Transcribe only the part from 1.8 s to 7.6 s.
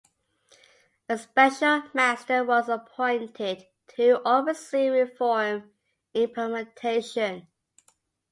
master was appointed to oversee reform implementation.